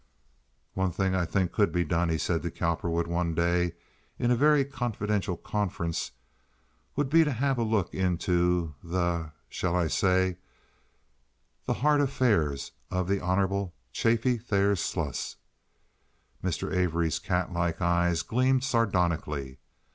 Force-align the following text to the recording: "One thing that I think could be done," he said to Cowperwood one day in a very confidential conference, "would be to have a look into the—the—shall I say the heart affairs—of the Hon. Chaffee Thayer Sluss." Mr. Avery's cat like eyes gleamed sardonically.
"One 0.73 0.91
thing 0.91 1.11
that 1.11 1.21
I 1.21 1.25
think 1.27 1.51
could 1.51 1.71
be 1.71 1.83
done," 1.83 2.09
he 2.09 2.17
said 2.17 2.41
to 2.41 2.49
Cowperwood 2.49 3.05
one 3.05 3.35
day 3.35 3.73
in 4.17 4.31
a 4.31 4.35
very 4.35 4.65
confidential 4.65 5.37
conference, 5.37 6.09
"would 6.95 7.07
be 7.07 7.23
to 7.23 7.31
have 7.33 7.59
a 7.59 7.63
look 7.63 7.93
into 7.93 8.73
the—the—shall 8.83 9.75
I 9.75 9.85
say 9.85 10.37
the 11.67 11.75
heart 11.85 12.01
affairs—of 12.01 13.07
the 13.07 13.19
Hon. 13.21 13.73
Chaffee 13.91 14.39
Thayer 14.39 14.75
Sluss." 14.75 15.35
Mr. 16.43 16.75
Avery's 16.75 17.19
cat 17.19 17.53
like 17.53 17.79
eyes 17.79 18.23
gleamed 18.23 18.63
sardonically. 18.63 19.59